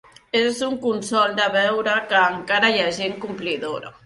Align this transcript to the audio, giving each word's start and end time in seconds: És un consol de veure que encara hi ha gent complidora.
És 0.37 0.61
un 0.67 0.77
consol 0.85 1.35
de 1.41 1.45
veure 1.57 1.93
que 2.15 2.23
encara 2.31 2.73
hi 2.75 2.83
ha 2.83 2.89
gent 2.99 3.15
complidora. 3.29 3.95